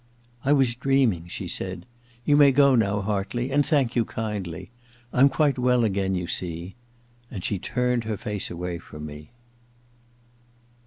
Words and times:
•I 0.43 0.51
was 0.51 0.73
dreaming/ 0.73 1.27
she 1.27 1.47
said. 1.47 1.85
* 2.05 2.25
You 2.25 2.35
may 2.35 2.51
go, 2.51 2.73
now, 2.73 3.01
Hartley, 3.01 3.51
and 3.51 3.63
thank 3.63 3.95
you 3.95 4.03
kindly. 4.03 4.71
I'm 5.13 5.29
Jiuite 5.29 5.59
well 5.59 5.83
again, 5.83 6.15
you 6.15 6.25
see.' 6.25 6.73
And 7.29 7.43
she 7.43 7.59
turned 7.59 8.05
her 8.05 8.17
ace 8.25 8.49
away 8.49 8.79
from 8.79 9.05
me. 9.05 9.29